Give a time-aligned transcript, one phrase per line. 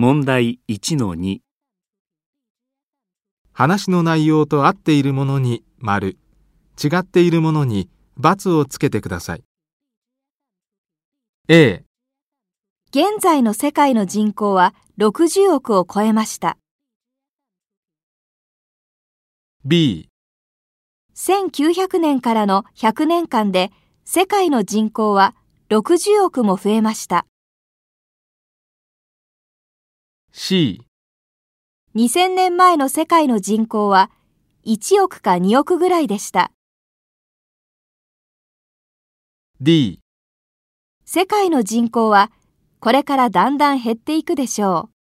[0.00, 1.40] 問題1-2
[3.52, 6.18] 話の内容と合っているものに丸、
[6.80, 7.90] 違っているものに
[8.20, 9.42] ×をつけてください。
[11.48, 11.82] A、
[12.90, 16.58] 現在の世界の人口は60億を超えました。
[19.64, 20.10] B、
[21.16, 23.72] 1900年からの100年間で
[24.04, 25.34] 世界の人口は
[25.70, 27.26] 60億も増えました。
[30.40, 30.82] C、
[31.96, 34.08] 2000年前の世界の人口は
[34.64, 36.52] 1億か2億ぐらいでした。
[39.60, 39.98] D、
[41.04, 42.30] 世界の人口は
[42.78, 44.97] これからだんだん減っていくでしょう。